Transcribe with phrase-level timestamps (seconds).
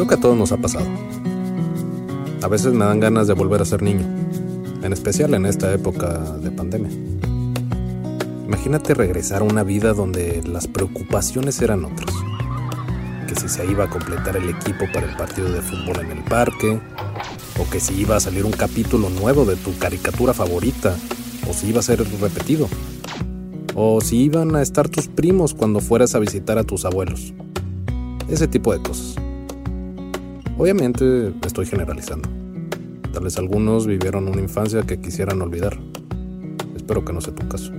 [0.00, 0.86] Creo que a todos nos ha pasado.
[2.40, 4.06] A veces me dan ganas de volver a ser niño,
[4.82, 6.90] en especial en esta época de pandemia.
[8.46, 12.14] Imagínate regresar a una vida donde las preocupaciones eran otras.
[13.28, 16.24] Que si se iba a completar el equipo para el partido de fútbol en el
[16.24, 16.80] parque,
[17.58, 20.96] o que si iba a salir un capítulo nuevo de tu caricatura favorita,
[21.46, 22.70] o si iba a ser repetido,
[23.74, 27.34] o si iban a estar tus primos cuando fueras a visitar a tus abuelos.
[28.30, 29.16] Ese tipo de cosas.
[30.60, 32.28] Obviamente estoy generalizando.
[33.14, 35.78] Tal vez algunos vivieron una infancia que quisieran olvidar.
[36.76, 37.72] Espero que no sea tu caso.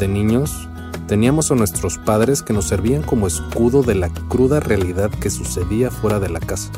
[0.00, 0.68] De niños,
[1.06, 5.92] teníamos a nuestros padres que nos servían como escudo de la cruda realidad que sucedía
[5.92, 6.72] fuera de la casa.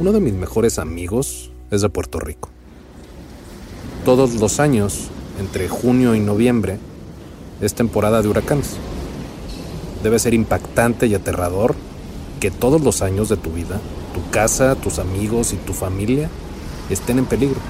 [0.00, 2.48] Uno de mis mejores amigos es de Puerto Rico.
[4.04, 6.80] Todos los años, entre junio y noviembre,
[7.60, 8.76] es temporada de huracanes.
[10.02, 11.74] Debe ser impactante y aterrador
[12.40, 13.78] que todos los años de tu vida,
[14.14, 16.30] tu casa, tus amigos y tu familia
[16.88, 17.60] estén en peligro.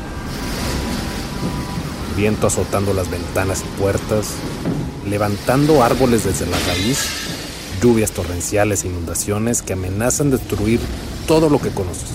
[2.16, 4.28] Viento azotando las ventanas y puertas,
[5.08, 6.98] levantando árboles desde la raíz,
[7.82, 10.78] lluvias torrenciales e inundaciones que amenazan destruir
[11.26, 12.10] todo lo que conoces.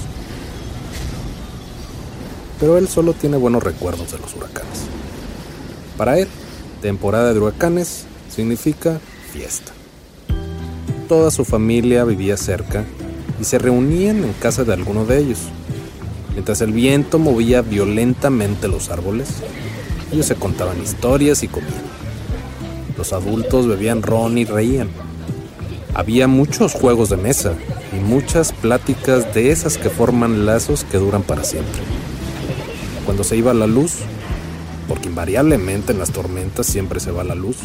[2.58, 4.80] Pero él solo tiene buenos recuerdos de los huracanes.
[5.98, 6.30] Para él,
[6.82, 9.00] temporada de huracanes significa
[9.34, 9.74] fiesta
[11.08, 12.84] toda su familia vivía cerca
[13.40, 15.40] y se reunían en casa de alguno de ellos.
[16.34, 19.30] Mientras el viento movía violentamente los árboles,
[20.12, 21.74] ellos se contaban historias y comían.
[22.98, 24.90] Los adultos bebían ron y reían.
[25.94, 27.54] Había muchos juegos de mesa
[27.94, 31.82] y muchas pláticas de esas que forman lazos que duran para siempre.
[33.06, 33.94] Cuando se iba la luz,
[34.88, 37.58] porque invariablemente en las tormentas siempre se va la luz,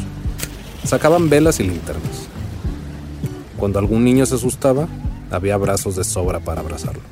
[0.85, 2.30] sacaban velas y linternas.
[3.61, 4.89] Cuando algún niño se asustaba,
[5.31, 7.03] había brazos de sobra para abrazarlo.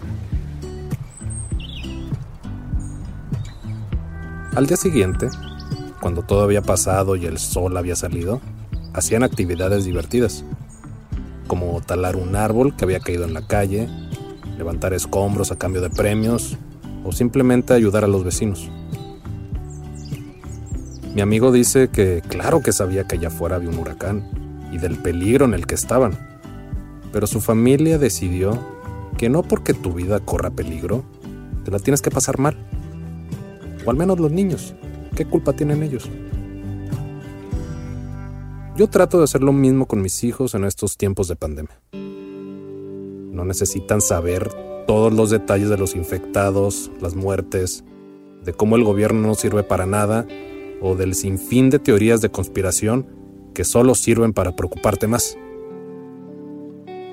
[4.57, 5.29] Al día siguiente,
[6.01, 8.41] cuando todo había pasado y el sol había salido,
[8.95, 10.43] hacían actividades divertidas,
[11.47, 13.87] como talar un árbol que había caído en la calle,
[14.57, 16.57] levantar escombros a cambio de premios
[17.05, 18.71] o simplemente ayudar a los vecinos.
[21.15, 24.25] Mi amigo dice que claro que sabía que allá afuera había un huracán
[24.73, 26.38] y del peligro en el que estaban,
[27.13, 28.59] pero su familia decidió
[29.17, 31.05] que no porque tu vida corra peligro,
[31.65, 32.57] te la tienes que pasar mal.
[33.85, 34.75] O al menos los niños.
[35.17, 36.09] ¿Qué culpa tienen ellos?
[38.77, 41.81] Yo trato de hacer lo mismo con mis hijos en estos tiempos de pandemia.
[41.93, 44.49] No necesitan saber
[44.87, 47.85] todos los detalles de los infectados, las muertes,
[48.45, 50.27] de cómo el gobierno no sirve para nada
[50.81, 53.07] o del sinfín de teorías de conspiración
[53.53, 55.37] que solo sirven para preocuparte más.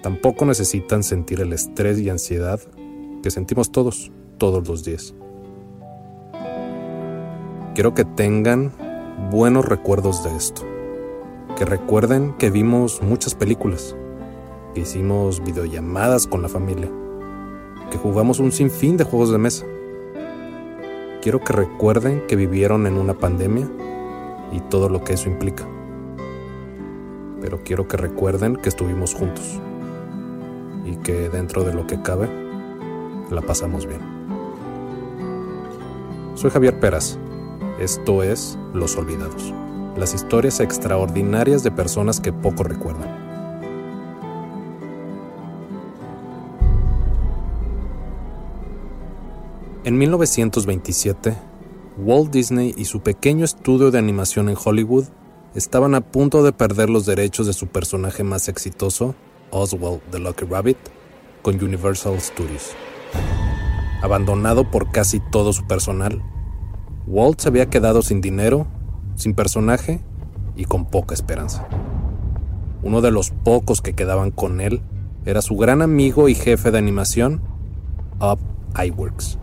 [0.06, 2.60] Tampoco necesitan sentir el estrés y ansiedad
[3.24, 5.16] que sentimos todos, todos los días.
[7.74, 8.72] Quiero que tengan
[9.32, 10.62] buenos recuerdos de esto.
[11.58, 13.96] Que recuerden que vimos muchas películas,
[14.76, 16.92] que hicimos videollamadas con la familia,
[17.90, 19.66] que jugamos un sinfín de juegos de mesa.
[21.24, 23.68] Quiero que recuerden que vivieron en una pandemia
[24.52, 25.68] y todo lo que eso implica.
[27.42, 29.60] Pero quiero que recuerden que estuvimos juntos
[30.86, 32.30] y que dentro de lo que cabe,
[33.32, 34.02] la pasamos bien.
[36.36, 37.18] Soy Javier Peras.
[37.80, 39.54] Esto es Los Olvidados,
[39.98, 43.26] las historias extraordinarias de personas que poco recuerdan.
[49.84, 51.36] En 1927,
[51.98, 55.06] Walt Disney y su pequeño estudio de animación en Hollywood
[55.54, 59.16] estaban a punto de perder los derechos de su personaje más exitoso,
[59.52, 60.78] Oswald the Lucky Rabbit,
[61.42, 62.72] con Universal Studios.
[64.02, 66.22] Abandonado por casi todo su personal,
[67.08, 68.68] Walt se había quedado sin dinero,
[69.16, 70.02] sin personaje
[70.56, 71.68] y con poca esperanza.
[72.84, 74.82] Uno de los pocos que quedaban con él
[75.26, 77.42] era su gran amigo y jefe de animación,
[78.20, 78.40] Up
[78.84, 79.40] Iworks.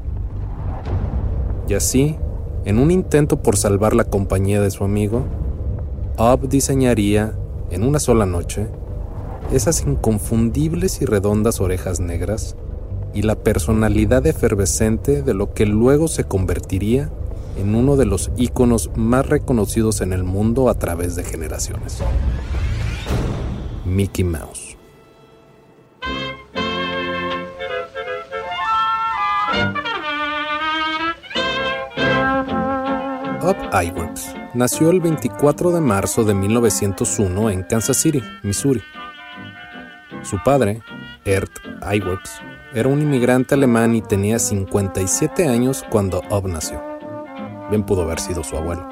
[1.68, 2.16] Y así,
[2.64, 5.24] en un intento por salvar la compañía de su amigo,
[6.18, 7.34] Up diseñaría,
[7.70, 8.68] en una sola noche,
[9.52, 12.56] esas inconfundibles y redondas orejas negras
[13.12, 17.10] y la personalidad efervescente de lo que luego se convertiría
[17.58, 21.98] en uno de los íconos más reconocidos en el mundo a través de generaciones.
[23.84, 24.78] Mickey Mouse.
[33.44, 38.80] Up Iwerks nació el 24 de marzo de 1901 en Kansas City, Missouri.
[40.22, 40.82] Su padre,
[41.24, 41.50] Ert
[41.92, 42.40] Iwerks,
[42.74, 46.80] era un inmigrante alemán y tenía 57 años cuando Up nació.
[47.70, 48.88] Bien pudo haber sido su abuelo.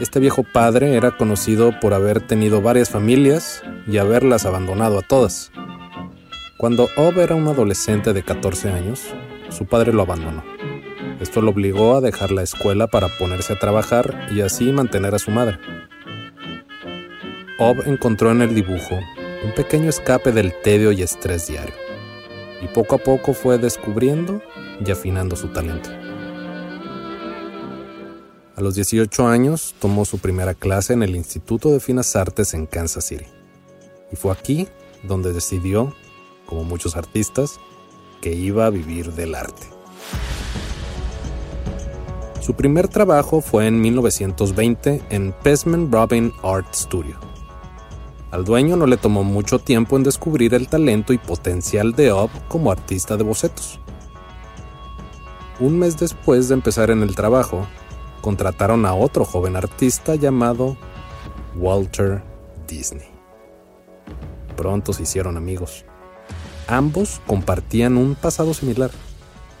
[0.00, 5.52] Este viejo padre era conocido por haber tenido varias familias y haberlas abandonado a todas.
[6.56, 9.14] Cuando Ob era un adolescente de 14 años,
[9.50, 10.42] su padre lo abandonó.
[11.20, 15.18] Esto lo obligó a dejar la escuela para ponerse a trabajar y así mantener a
[15.18, 15.58] su madre.
[17.58, 18.98] Ob encontró en el dibujo
[19.44, 21.74] un pequeño escape del tedio y estrés diario,
[22.60, 24.40] y poco a poco fue descubriendo
[24.84, 25.90] y afinando su talento.
[28.54, 32.66] A los 18 años tomó su primera clase en el Instituto de Finas Artes en
[32.66, 33.26] Kansas City,
[34.12, 34.68] y fue aquí
[35.02, 35.92] donde decidió,
[36.46, 37.58] como muchos artistas,
[38.20, 39.66] que iba a vivir del arte.
[42.40, 47.31] Su primer trabajo fue en 1920 en Pesman Robin Art Studio.
[48.32, 52.30] Al dueño no le tomó mucho tiempo en descubrir el talento y potencial de Ob
[52.48, 53.78] como artista de bocetos.
[55.60, 57.66] Un mes después de empezar en el trabajo,
[58.22, 60.78] contrataron a otro joven artista llamado
[61.56, 62.22] Walter
[62.66, 63.06] Disney.
[64.56, 65.84] Pronto se hicieron amigos.
[66.68, 68.90] Ambos compartían un pasado similar.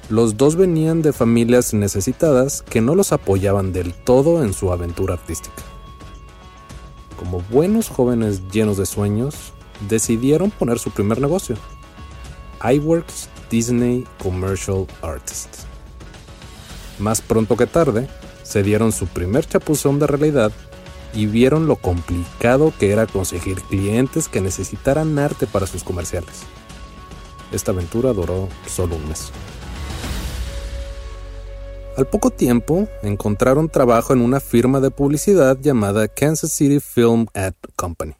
[0.08, 5.12] Los dos venían de familias necesitadas que no los apoyaban del todo en su aventura
[5.12, 5.62] artística.
[7.22, 9.52] Como buenos jóvenes llenos de sueños,
[9.88, 11.54] decidieron poner su primer negocio,
[12.68, 15.66] iWorks Disney Commercial Artists.
[16.98, 18.08] Más pronto que tarde,
[18.42, 20.50] se dieron su primer chapuzón de realidad
[21.14, 26.42] y vieron lo complicado que era conseguir clientes que necesitaran arte para sus comerciales.
[27.52, 29.30] Esta aventura duró solo un mes.
[31.94, 37.52] Al poco tiempo, encontraron trabajo en una firma de publicidad llamada Kansas City Film Ad
[37.76, 38.14] Company.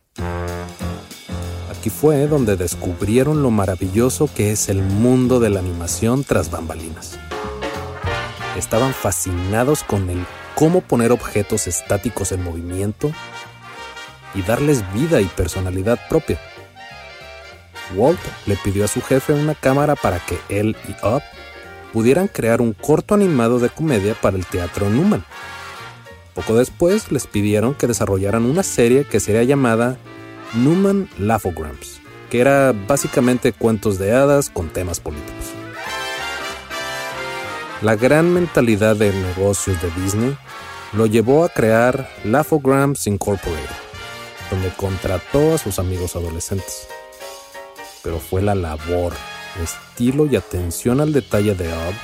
[1.71, 7.19] Aquí fue donde descubrieron lo maravilloso que es el mundo de la animación tras bambalinas.
[8.59, 13.11] Estaban fascinados con el cómo poner objetos estáticos en movimiento
[14.35, 16.39] y darles vida y personalidad propia.
[17.97, 21.23] Walt le pidió a su jefe una cámara para que él y Up
[21.93, 25.25] pudieran crear un corto animado de comedia para el teatro Newman.
[26.35, 29.99] Poco después les pidieron que desarrollaran una serie que sería llamada
[30.55, 32.01] Newman Laughograms,
[32.31, 35.53] que era básicamente cuentos de hadas con temas políticos.
[37.83, 40.37] La gran mentalidad de negocios de Disney
[40.93, 43.77] lo llevó a crear Laughograms Incorporated,
[44.51, 46.87] donde contrató a sus amigos adolescentes.
[48.03, 49.15] Pero fue la labor,
[49.61, 51.95] estilo y atención al detalle de Ob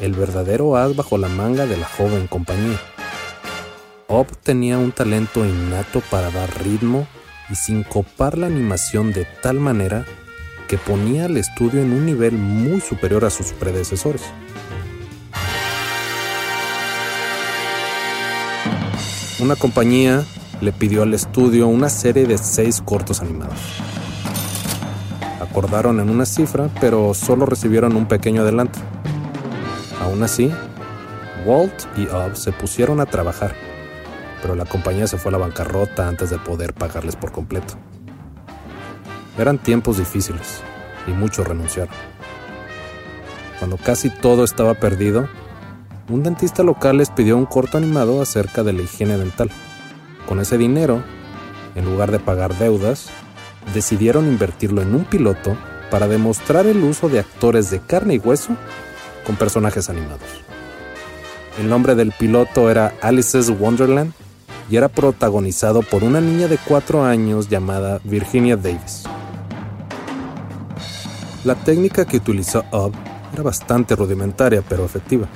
[0.00, 2.80] el verdadero as bajo la manga de la joven compañía.
[4.08, 7.06] Ob tenía un talento innato para dar ritmo
[7.50, 10.04] y sincopar la animación de tal manera
[10.68, 14.22] que ponía al estudio en un nivel muy superior a sus predecesores.
[19.38, 20.24] Una compañía
[20.60, 23.58] le pidió al estudio una serie de seis cortos animados
[25.50, 28.78] acordaron en una cifra, pero solo recibieron un pequeño adelanto.
[30.00, 30.50] Aún así,
[31.44, 33.54] Walt y Ob se pusieron a trabajar,
[34.42, 37.74] pero la compañía se fue a la bancarrota antes de poder pagarles por completo.
[39.38, 40.60] Eran tiempos difíciles
[41.06, 41.94] y muchos renunciaron.
[43.58, 45.28] Cuando casi todo estaba perdido,
[46.08, 49.50] un dentista local les pidió un corto animado acerca de la higiene dental.
[50.26, 51.02] Con ese dinero,
[51.74, 53.10] en lugar de pagar deudas,
[53.74, 55.56] decidieron invertirlo en un piloto
[55.90, 58.56] para demostrar el uso de actores de carne y hueso
[59.26, 60.28] con personajes animados.
[61.58, 64.12] El nombre del piloto era Alice's Wonderland
[64.70, 69.02] y era protagonizado por una niña de 4 años llamada Virginia Davis.
[71.44, 72.94] La técnica que utilizó Up
[73.32, 75.26] era bastante rudimentaria pero efectiva.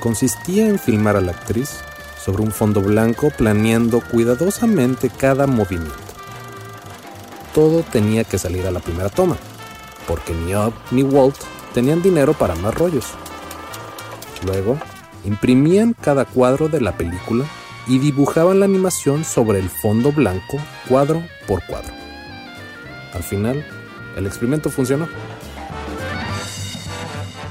[0.00, 1.80] Consistía en filmar a la actriz
[2.22, 6.09] sobre un fondo blanco planeando cuidadosamente cada movimiento.
[7.54, 9.36] Todo tenía que salir a la primera toma,
[10.06, 11.36] porque ni Up ni Walt
[11.74, 13.06] tenían dinero para más rollos.
[14.44, 14.78] Luego,
[15.24, 17.44] imprimían cada cuadro de la película
[17.86, 21.92] y dibujaban la animación sobre el fondo blanco cuadro por cuadro.
[23.14, 23.66] Al final,
[24.16, 25.08] el experimento funcionó.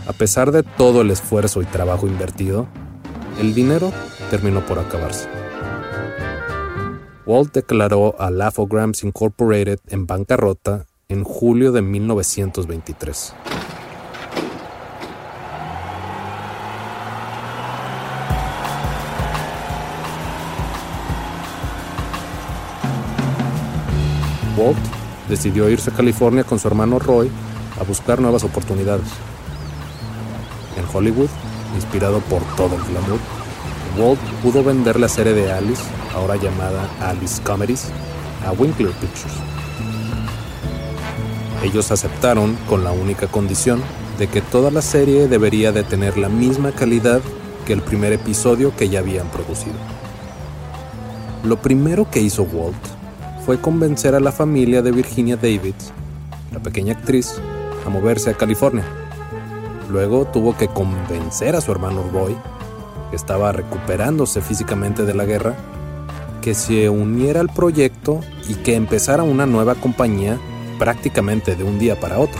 [0.08, 2.68] A pesar de todo el esfuerzo y trabajo invertido,
[3.40, 3.92] el dinero
[4.30, 5.28] terminó por acabarse.
[7.30, 13.36] Walt declaró a Laugh-O-Grams Incorporated en bancarrota en julio de 1923.
[24.58, 24.78] Walt
[25.30, 27.30] decidió irse a California con su hermano Roy
[27.80, 29.08] a buscar nuevas oportunidades.
[30.78, 31.30] En Hollywood,
[31.76, 33.20] inspirado por todo el glamour,
[34.00, 37.90] Walt pudo vender la serie de Alice, ahora llamada Alice Comedies,
[38.46, 39.34] a Winkler Pictures.
[41.64, 43.82] Ellos aceptaron con la única condición
[44.18, 47.22] de que toda la serie debería de tener la misma calidad
[47.66, 49.76] que el primer episodio que ya habían producido.
[51.44, 52.76] Lo primero que hizo Walt
[53.46, 55.92] fue convencer a la familia de Virginia Davids,
[56.52, 57.36] la pequeña actriz,
[57.86, 58.84] a moverse a California.
[59.90, 62.36] Luego tuvo que convencer a su hermano Roy,
[63.10, 65.56] que estaba recuperándose físicamente de la guerra,
[66.42, 70.38] que se uniera al proyecto y que empezara una nueva compañía
[70.78, 72.40] prácticamente de un día para otro.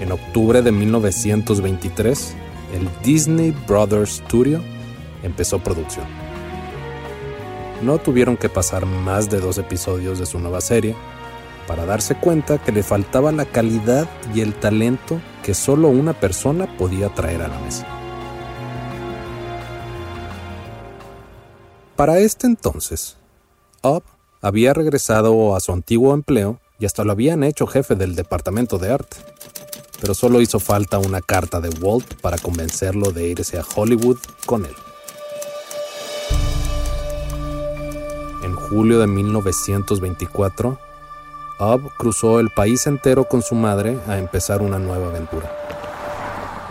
[0.00, 2.34] En octubre de 1923,
[2.74, 4.62] el Disney Brothers Studio
[5.22, 6.06] empezó producción.
[7.82, 10.94] No tuvieron que pasar más de dos episodios de su nueva serie
[11.66, 16.76] para darse cuenta que le faltaba la calidad y el talento que solo una persona
[16.76, 17.99] podía traer a la mesa.
[22.00, 23.18] Para este entonces,
[23.82, 24.04] Up
[24.40, 28.90] había regresado a su antiguo empleo y hasta lo habían hecho jefe del departamento de
[28.90, 29.18] arte.
[30.00, 34.16] Pero solo hizo falta una carta de Walt para convencerlo de irse a Hollywood
[34.46, 34.74] con él.
[38.44, 40.78] En julio de 1924,
[41.60, 45.54] Ub cruzó el país entero con su madre a empezar una nueva aventura.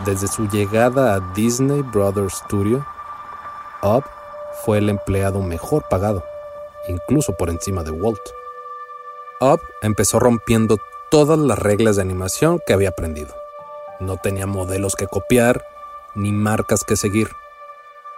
[0.07, 2.83] Desde su llegada a Disney Brothers Studio,
[3.83, 4.03] Ub
[4.63, 6.24] fue el empleado mejor pagado,
[6.88, 8.22] incluso por encima de Walt.
[9.42, 10.78] Ub empezó rompiendo
[11.10, 13.34] todas las reglas de animación que había aprendido.
[14.00, 15.66] No tenía modelos que copiar
[16.16, 17.30] ni marcas que seguir.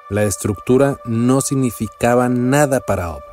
[0.09, 3.23] La estructura no significaba nada para Ub.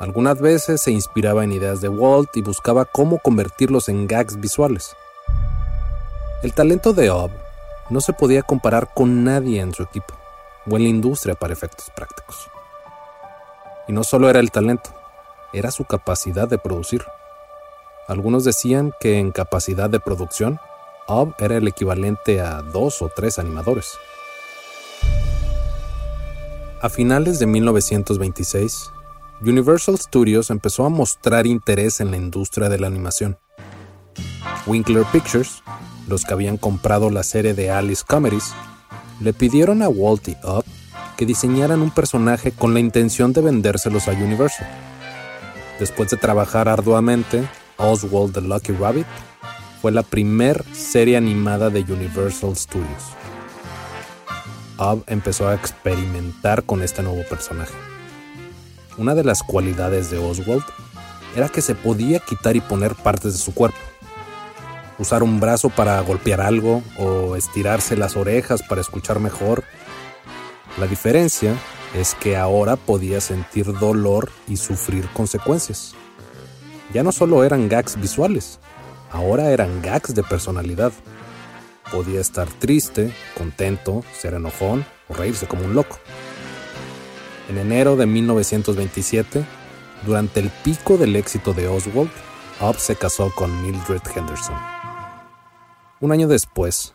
[0.00, 4.96] Algunas veces se inspiraba en ideas de Walt y buscaba cómo convertirlos en gags visuales.
[6.42, 7.30] El talento de Ob
[7.90, 10.14] no se podía comparar con nadie en su equipo
[10.68, 12.48] o en la industria para efectos prácticos.
[13.86, 14.90] Y no solo era el talento,
[15.52, 17.04] era su capacidad de producir.
[18.06, 20.60] Algunos decían que en capacidad de producción,
[21.06, 23.98] Ob era el equivalente a dos o tres animadores.
[26.80, 28.92] A finales de 1926,
[29.40, 33.38] Universal Studios empezó a mostrar interés en la industria de la animación.
[34.66, 35.62] Winkler Pictures,
[36.08, 38.52] los que habían comprado la serie de Alice Comedies,
[39.20, 40.64] le pidieron a Walt y Up
[41.16, 44.68] que diseñaran un personaje con la intención de vendérselos a Universal.
[45.80, 49.06] Después de trabajar arduamente, Oswald the Lucky Rabbit
[49.80, 53.04] fue la primer serie animada de Universal Studios.
[54.78, 57.74] Up empezó a experimentar con este nuevo personaje.
[58.96, 60.64] Una de las cualidades de Oswald
[61.36, 63.78] era que se podía quitar y poner partes de su cuerpo.
[64.98, 69.62] Usar un brazo para golpear algo o estirarse las orejas para escuchar mejor.
[70.76, 71.54] La diferencia
[71.94, 75.94] es que ahora podía sentir dolor y sufrir consecuencias.
[76.92, 78.58] Ya no solo eran gags visuales,
[79.12, 80.92] ahora eran gags de personalidad.
[81.92, 85.98] Podía estar triste, contento, ser enojón o reírse como un loco.
[87.48, 89.44] En enero de 1927,
[90.04, 92.10] durante el pico del éxito de Oswald,
[92.60, 94.77] Up se casó con Mildred Henderson.
[96.00, 96.94] Un año después,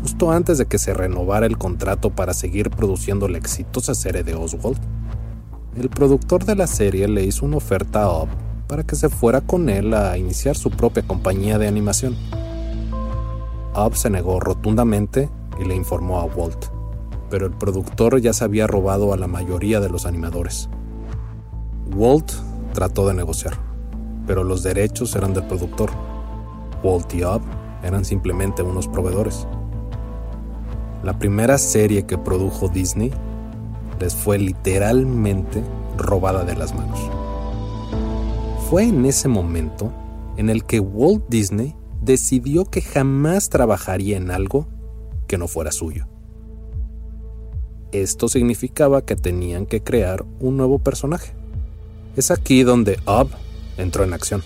[0.00, 4.34] justo antes de que se renovara el contrato para seguir produciendo la exitosa serie de
[4.34, 4.78] Oswald,
[5.76, 8.30] el productor de la serie le hizo una oferta a Up
[8.66, 12.16] para que se fuera con él a iniciar su propia compañía de animación.
[13.76, 15.28] Up se negó rotundamente
[15.60, 16.68] y le informó a Walt.
[17.28, 20.70] pero el productor ya se había robado a la mayoría de los animadores.
[21.94, 22.32] Walt
[22.72, 23.58] trató de negociar,
[24.26, 25.90] pero los derechos eran del productor.
[26.82, 27.42] Walt y Up
[27.82, 29.46] eran simplemente unos proveedores.
[31.02, 33.12] La primera serie que produjo Disney
[34.00, 35.62] les fue literalmente
[35.96, 36.98] robada de las manos.
[38.68, 39.92] Fue en ese momento
[40.36, 44.68] en el que Walt Disney decidió que jamás trabajaría en algo
[45.26, 46.06] que no fuera suyo.
[47.92, 51.32] Esto significaba que tenían que crear un nuevo personaje.
[52.16, 53.30] Es aquí donde Up
[53.78, 54.42] entró en acción.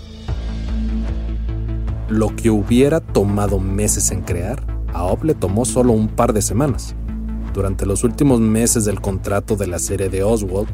[2.12, 6.42] Lo que hubiera tomado meses en crear, a Up le tomó solo un par de
[6.42, 6.94] semanas.
[7.54, 10.68] Durante los últimos meses del contrato de la serie de Oswald,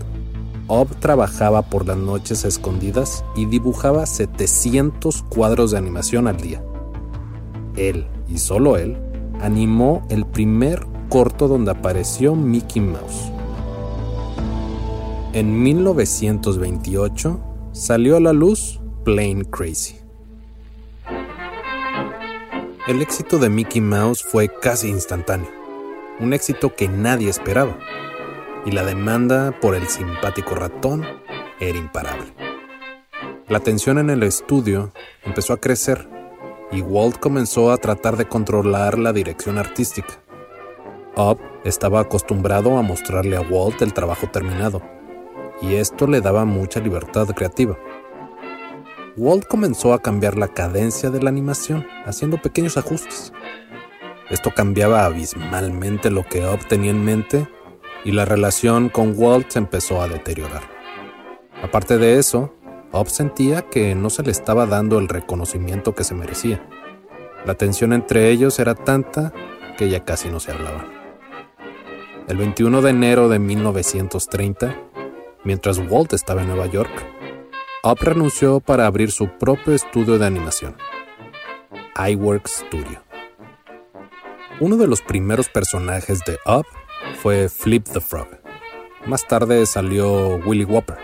[0.67, 6.61] Ob trabajaba por las noches escondidas y dibujaba 700 cuadros de animación al día.
[7.77, 8.97] Él, y solo él,
[9.41, 13.31] animó el primer corto donde apareció Mickey Mouse.
[15.35, 17.41] En 1928
[17.71, 20.08] salió a la luz Plain Crazy.
[22.89, 25.51] El éxito de Mickey Mouse fue casi instantáneo,
[26.21, 27.79] un éxito que nadie esperaba
[28.65, 31.05] y la demanda por el simpático ratón
[31.61, 32.33] era imparable.
[33.47, 36.09] La tensión en el estudio empezó a crecer
[36.73, 40.23] y Walt comenzó a tratar de controlar la dirección artística.
[41.15, 44.81] Up estaba acostumbrado a mostrarle a Walt el trabajo terminado,
[45.61, 47.77] y esto le daba mucha libertad creativa.
[49.19, 53.33] Walt comenzó a cambiar la cadencia de la animación, haciendo pequeños ajustes.
[54.31, 57.49] Esto cambiaba abismalmente lo que Up tenía en mente
[58.05, 60.63] y la relación con Walt empezó a deteriorar.
[61.65, 62.55] Aparte de eso,
[62.93, 66.65] Ob sentía que no se le estaba dando el reconocimiento que se merecía.
[67.45, 69.33] La tensión entre ellos era tanta
[69.77, 70.87] que ya casi no se hablaban.
[72.29, 74.77] El 21 de enero de 1930,
[75.43, 76.93] mientras Walt estaba en Nueva York,
[77.85, 80.77] Up renunció para abrir su propio estudio de animación,
[81.97, 83.01] iWorks Studio.
[84.59, 86.67] Uno de los primeros personajes de Up
[87.23, 88.27] fue Flip the Frog.
[89.07, 90.99] Más tarde salió Willy Whopper.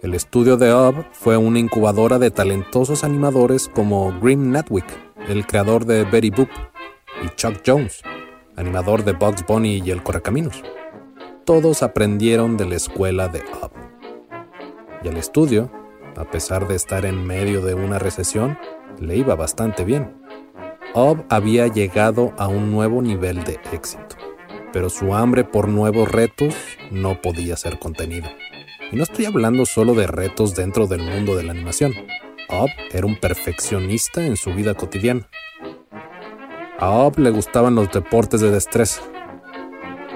[0.00, 4.86] El estudio de Up fue una incubadora de talentosos animadores como Grim Natwick,
[5.28, 6.48] el creador de Betty Boop,
[7.22, 8.00] y Chuck Jones,
[8.56, 10.62] animador de Bugs Bunny y El Correcaminos.
[11.44, 13.81] Todos aprendieron de la escuela de Up.
[15.04, 15.70] Y el estudio,
[16.16, 18.58] a pesar de estar en medio de una recesión,
[18.98, 20.16] le iba bastante bien.
[20.94, 24.16] Up había llegado a un nuevo nivel de éxito
[24.72, 26.54] pero su hambre por nuevos retos
[26.90, 28.32] no podía ser contenida.
[28.90, 31.92] Y no estoy hablando solo de retos dentro del mundo de la animación.
[32.48, 35.28] Ob era un perfeccionista en su vida cotidiana.
[36.78, 39.02] A Ob le gustaban los deportes de destreza.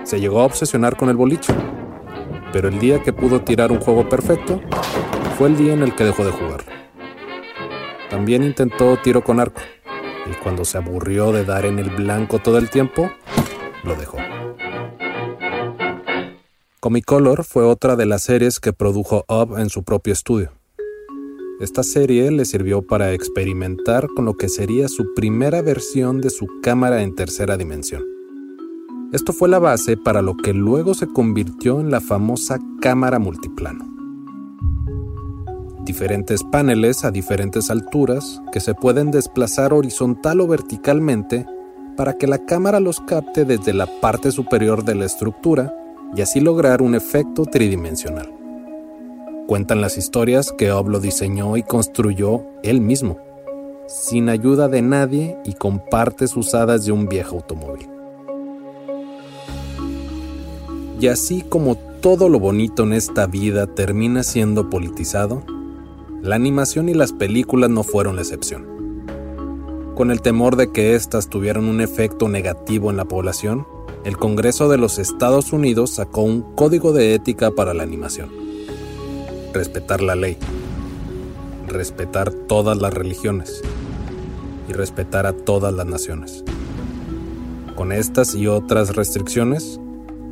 [0.03, 1.53] Se llegó a obsesionar con el boliche,
[2.57, 4.63] pero el día que pudo tirar un juego perfecto
[5.37, 6.65] fue el día en el que dejó de jugar.
[8.09, 9.61] También intentó tiro con arco,
[10.25, 13.11] y cuando se aburrió de dar en el blanco todo el tiempo,
[13.85, 14.17] lo dejó.
[16.81, 20.53] Comicolor fue otra de las series que produjo Up en su propio estudio.
[21.61, 26.47] Esta serie le sirvió para experimentar con lo que sería su primera versión de su
[26.63, 28.16] cámara en tercera dimensión.
[29.13, 33.87] Esto fue la base para lo que luego se convirtió en la famosa cámara multiplano.
[35.85, 41.47] Diferentes paneles a diferentes alturas que se pueden desplazar horizontal o verticalmente
[41.97, 45.73] para que la cámara los capte desde la parte superior de la estructura
[46.17, 48.33] y así lograr un efecto tridimensional.
[49.47, 53.19] Cuentan las historias que Ob lo diseñó y construyó él mismo,
[53.87, 57.96] sin ayuda de nadie y con partes usadas de un viejo automóvil.
[60.99, 65.43] Y así como todo lo bonito en esta vida termina siendo politizado,
[66.23, 68.67] la animación y las películas no fueron la excepción.
[69.95, 73.67] Con el temor de que éstas tuvieran un efecto negativo en la población,
[74.05, 78.31] el Congreso de los Estados Unidos sacó un código de ética para la animación.
[79.53, 80.37] Respetar la ley,
[81.67, 83.63] respetar todas las religiones
[84.69, 86.45] y respetar a todas las naciones.
[87.75, 89.81] Con estas y otras restricciones,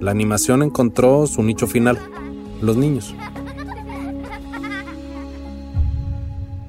[0.05, 1.99] la animación encontró su nicho final,
[2.61, 3.14] los niños.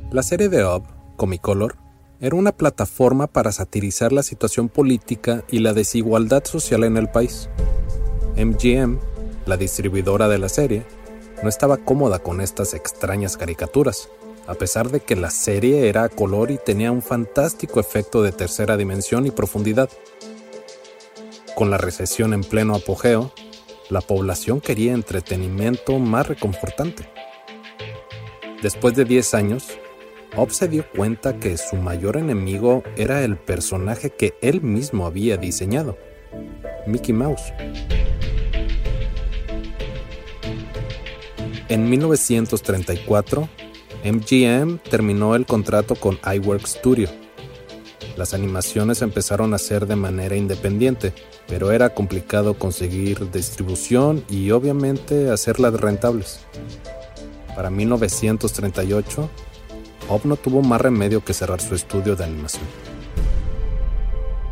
[0.10, 0.84] La serie de Up,
[1.18, 1.76] Comicolor,
[2.22, 7.50] era una plataforma para satirizar la situación política y la desigualdad social en el país.
[8.38, 9.00] MGM,
[9.46, 10.86] la distribuidora de la serie,
[11.44, 14.08] no estaba cómoda con estas extrañas caricaturas,
[14.48, 18.32] a pesar de que la serie era a color y tenía un fantástico efecto de
[18.32, 19.90] tercera dimensión y profundidad.
[21.56, 23.32] Con la recesión en pleno apogeo,
[23.90, 27.10] la población quería entretenimiento más reconfortante.
[28.62, 29.68] Después de 10 años,
[30.36, 35.38] Bob se dio cuenta que su mayor enemigo era el personaje que él mismo había
[35.38, 35.98] diseñado,
[36.86, 37.54] Mickey Mouse.
[41.70, 43.50] En 1934,
[44.04, 47.25] MGM terminó el contrato con iWork Studio.
[48.18, 51.14] Las animaciones empezaron a ser de manera independiente,
[51.48, 56.40] pero era complicado conseguir distribución y obviamente hacerlas rentables.
[57.56, 59.30] Para 1938,
[60.08, 62.64] Ob no tuvo más remedio que cerrar su estudio de animación.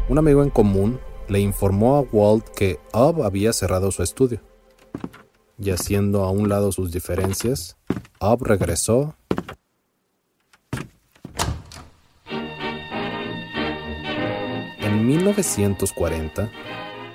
[0.10, 1.00] Un amigo en común
[1.30, 4.42] le informó a Walt que Ob había cerrado su estudio.
[5.58, 7.78] Y haciendo a un lado sus diferencias,
[8.20, 9.16] Ob regresó
[14.94, 16.52] En 1940,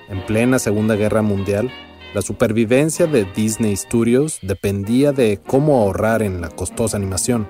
[0.09, 1.71] en plena Segunda Guerra Mundial,
[2.13, 7.47] la supervivencia de Disney Studios dependía de cómo ahorrar en la costosa animación.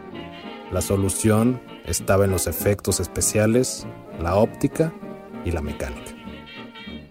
[0.70, 3.86] La solución estaba en los efectos especiales,
[4.20, 4.92] la óptica
[5.46, 6.12] y la mecánica.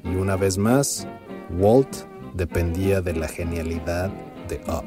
[0.03, 1.08] Y una vez más,
[1.58, 4.12] Walt dependía de la genialidad
[4.47, 4.86] de Up.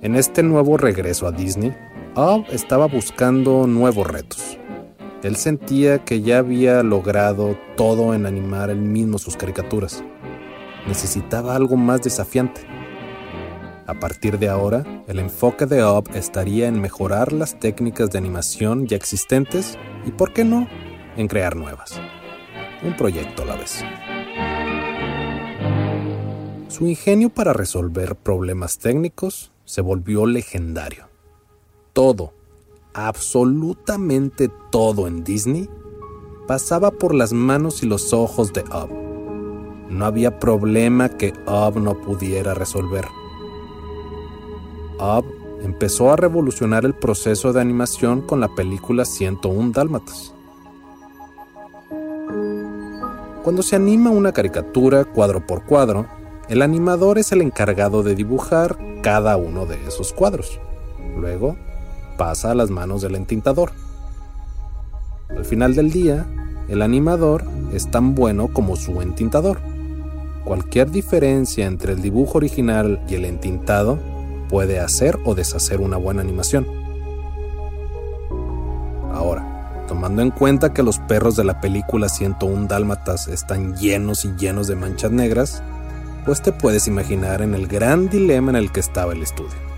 [0.00, 1.72] En este nuevo regreso a Disney,
[2.16, 4.58] Up estaba buscando nuevos retos.
[5.22, 10.02] Él sentía que ya había logrado todo en animar él mismo sus caricaturas.
[10.88, 12.62] Necesitaba algo más desafiante.
[13.86, 18.86] A partir de ahora, el enfoque de Up estaría en mejorar las técnicas de animación
[18.88, 20.66] ya existentes y, por qué no,
[21.16, 22.00] en crear nuevas.
[22.82, 23.84] Un proyecto a la vez.
[26.66, 31.08] Su ingenio para resolver problemas técnicos se volvió legendario.
[31.92, 32.32] Todo,
[32.94, 35.68] absolutamente todo en Disney
[36.46, 38.90] pasaba por las manos y los ojos de Up.
[39.88, 43.06] No había problema que Up no pudiera resolver.
[44.98, 45.24] Up
[45.62, 50.34] empezó a revolucionar el proceso de animación con la película 101 Dálmatas.
[53.42, 56.06] Cuando se anima una caricatura cuadro por cuadro,
[56.48, 60.60] el animador es el encargado de dibujar cada uno de esos cuadros.
[61.16, 61.56] Luego,
[62.16, 63.72] pasa a las manos del entintador.
[65.28, 66.26] Al final del día,
[66.68, 69.58] el animador es tan bueno como su entintador.
[70.44, 73.98] Cualquier diferencia entre el dibujo original y el entintado
[74.48, 76.66] puede hacer o deshacer una buena animación.
[79.12, 84.34] Ahora, tomando en cuenta que los perros de la película 101 Dálmatas están llenos y
[84.36, 85.62] llenos de manchas negras,
[86.24, 89.71] pues te puedes imaginar en el gran dilema en el que estaba el estudio.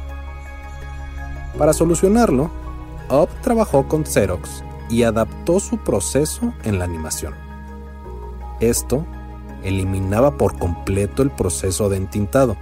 [1.59, 2.51] Para solucionarlo,
[3.11, 7.35] Up trabajó con Xerox y adaptó su proceso en la animación.
[8.61, 9.07] Esto
[9.63, 12.57] eliminaba por completo el proceso de entintado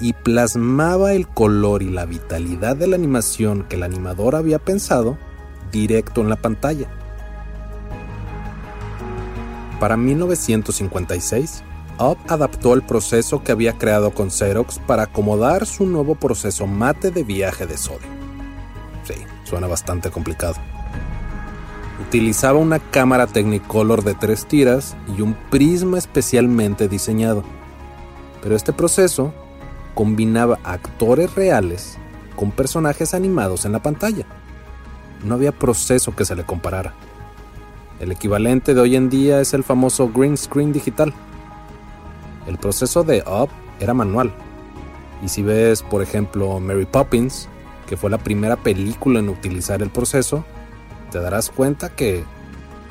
[0.00, 5.18] y plasmaba el color y la vitalidad de la animación que el animador había pensado
[5.70, 6.88] directo en la pantalla.
[9.78, 11.62] Para 1956,
[11.98, 17.10] Up adaptó el proceso que había creado con Xerox para acomodar su nuevo proceso mate
[17.10, 18.19] de viaje de sodio.
[19.50, 20.54] Suena bastante complicado.
[22.06, 27.42] Utilizaba una cámara Technicolor de tres tiras y un prisma especialmente diseñado.
[28.42, 29.34] Pero este proceso
[29.94, 31.98] combinaba actores reales
[32.36, 34.24] con personajes animados en la pantalla.
[35.24, 36.94] No había proceso que se le comparara.
[37.98, 41.12] El equivalente de hoy en día es el famoso green screen digital.
[42.46, 44.32] El proceso de Up era manual.
[45.24, 47.48] Y si ves, por ejemplo, Mary Poppins,
[47.90, 50.44] que fue la primera película en utilizar el proceso,
[51.10, 52.22] te darás cuenta que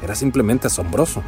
[0.03, 1.23] era simplemente asombroso.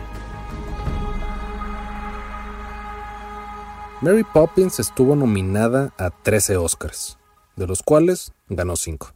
[4.01, 7.17] Mary Poppins estuvo nominada a 13 Oscars,
[7.55, 9.13] de los cuales ganó 5.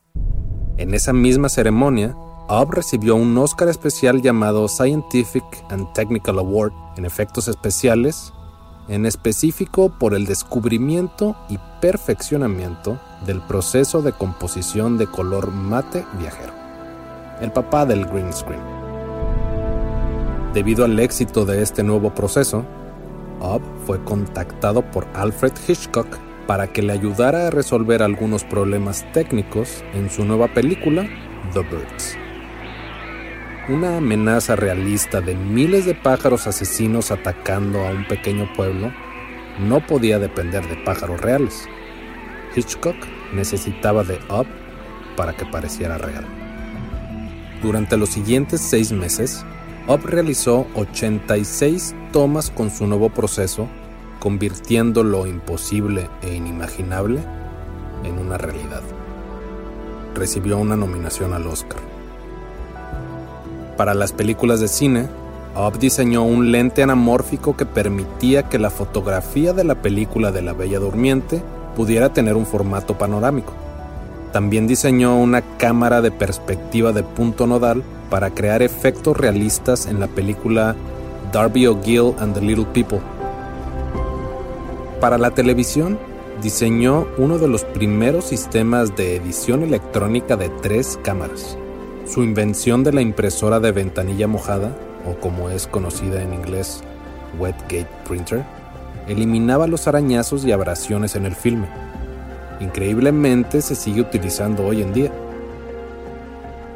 [0.78, 2.16] En esa misma ceremonia,
[2.48, 8.32] Up recibió un Oscar especial llamado Scientific and Technical Award en efectos especiales,
[8.88, 16.54] en específico por el descubrimiento y perfeccionamiento del proceso de composición de color mate viajero,
[17.42, 18.62] el papá del green screen.
[20.54, 22.64] Debido al éxito de este nuevo proceso,
[23.42, 26.08] Up fue contactado por Alfred Hitchcock
[26.48, 31.08] para que le ayudara a resolver algunos problemas técnicos en su nueva película,
[31.54, 32.25] The Birds.
[33.68, 38.92] Una amenaza realista de miles de pájaros asesinos atacando a un pequeño pueblo
[39.60, 41.68] no podía depender de pájaros reales.
[42.56, 42.96] Hitchcock
[43.34, 44.46] necesitaba de Up
[45.18, 46.28] para que pareciera real.
[47.64, 49.44] Durante los siguientes seis meses,
[49.88, 53.68] Up realizó 86 tomas con su nuevo proceso,
[54.20, 57.20] convirtiendo lo imposible e inimaginable
[58.04, 58.84] en una realidad.
[60.14, 61.95] Recibió una nominación al Oscar.
[63.78, 65.08] Para las películas de cine,
[65.56, 70.54] Up diseñó un lente anamórfico que permitía que la fotografía de la película de La
[70.54, 71.42] Bella Durmiente
[71.76, 73.54] pudiera tener un formato panorámico.
[74.32, 80.08] También diseñó una cámara de perspectiva de punto nodal para crear efectos realistas en la
[80.08, 80.76] película
[81.32, 83.00] Darby O'Gill and the Little People.
[85.00, 85.98] Para la televisión,
[86.42, 91.58] diseñó uno de los primeros sistemas de edición electrónica de tres cámaras.
[92.06, 94.76] Su invención de la impresora de ventanilla mojada,
[95.08, 96.82] o como es conocida en inglés,
[97.40, 98.46] Wet Gate Printer,
[99.08, 101.68] eliminaba los arañazos y abrasiones en el filme.
[102.60, 105.12] Increíblemente se sigue utilizando hoy en día.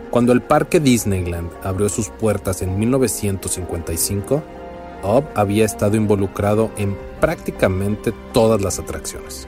[0.09, 4.41] Cuando el parque Disneyland abrió sus puertas en 1955,
[5.03, 9.47] Ob había estado involucrado en prácticamente todas las atracciones.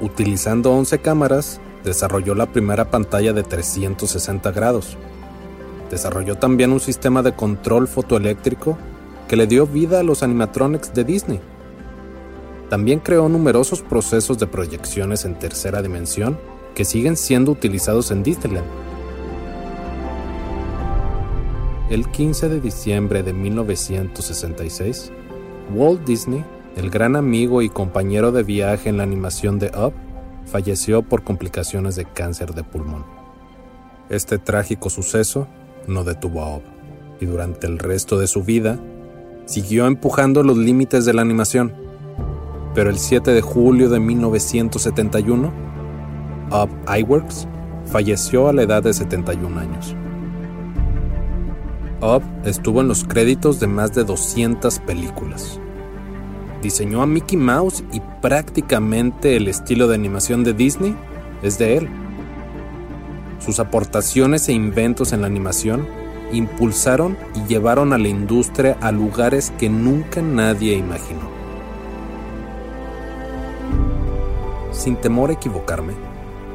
[0.00, 4.96] Utilizando 11 cámaras, desarrolló la primera pantalla de 360 grados.
[5.90, 8.78] Desarrolló también un sistema de control fotoeléctrico
[9.28, 11.40] que le dio vida a los animatronics de Disney.
[12.68, 16.38] También creó numerosos procesos de proyecciones en tercera dimensión
[16.74, 18.66] que siguen siendo utilizados en Disneyland
[21.90, 25.10] el 15 de diciembre de 1966,
[25.74, 26.44] Walt Disney,
[26.76, 29.92] el gran amigo y compañero de viaje en la animación de Up,
[30.50, 33.04] falleció por complicaciones de cáncer de pulmón.
[34.10, 35.46] Este trágico suceso
[35.86, 36.62] no detuvo a Up
[37.20, 38.78] y durante el resto de su vida
[39.46, 41.72] siguió empujando los límites de la animación.
[42.74, 45.52] Pero el 7 de julio de 1971,
[46.50, 47.46] Up Iwerks
[47.86, 49.94] falleció a la edad de 71 años.
[52.00, 55.60] Up estuvo en los créditos de más de 200 películas.
[56.62, 60.94] Diseñó a Mickey Mouse y prácticamente el estilo de animación de Disney
[61.42, 61.88] es de él.
[63.38, 65.86] Sus aportaciones e inventos en la animación
[66.32, 71.30] impulsaron y llevaron a la industria a lugares que nunca nadie imaginó.
[74.72, 75.94] Sin temor a equivocarme,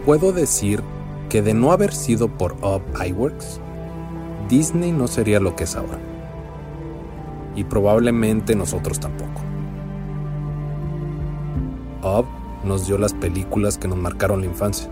[0.05, 0.81] puedo decir
[1.29, 3.59] que de no haber sido por Up iWorks,
[4.47, 5.99] Disney no sería lo que es ahora.
[7.55, 9.44] Y probablemente nosotros tampoco.
[12.05, 12.25] Up
[12.63, 14.89] nos dio las películas que nos marcaron la infancia,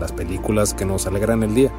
[0.00, 1.70] las películas que nos alegran el día,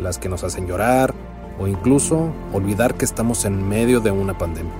[0.00, 1.14] las que nos hacen llorar
[1.58, 4.74] o incluso olvidar que estamos en medio de una pandemia.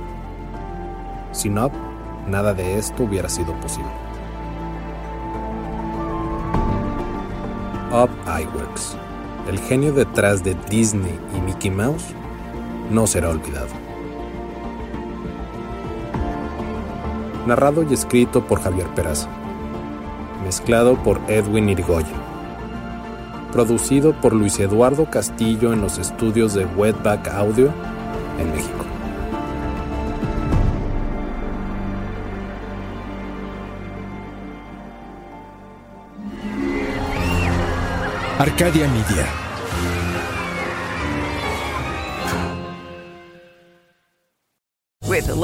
[1.32, 1.72] Sin Up,
[2.28, 3.90] nada de esto hubiera sido posible.
[7.92, 8.96] Up iWorks
[9.48, 12.14] el genio detrás de Disney y Mickey Mouse,
[12.90, 13.83] no será olvidado.
[17.46, 19.28] Narrado y escrito por Javier Peraza.
[20.42, 22.16] Mezclado por Edwin Irigoyen.
[23.52, 27.70] Producido por Luis Eduardo Castillo en los estudios de Wetback Audio
[28.38, 28.84] en México.
[38.38, 39.43] Arcadia Media.